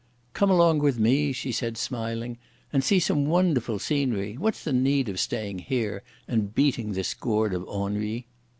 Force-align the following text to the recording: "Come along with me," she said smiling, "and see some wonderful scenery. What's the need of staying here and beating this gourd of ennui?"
"Come 0.33 0.49
along 0.49 0.79
with 0.79 0.97
me," 0.97 1.31
she 1.31 1.51
said 1.51 1.77
smiling, 1.77 2.39
"and 2.73 2.83
see 2.83 2.99
some 2.99 3.27
wonderful 3.27 3.77
scenery. 3.77 4.33
What's 4.33 4.63
the 4.63 4.73
need 4.73 5.07
of 5.09 5.19
staying 5.19 5.59
here 5.59 6.01
and 6.27 6.55
beating 6.55 6.93
this 6.93 7.13
gourd 7.13 7.53
of 7.53 7.67
ennui?" 7.67 8.25